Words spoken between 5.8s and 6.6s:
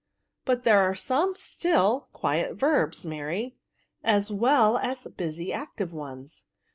ones.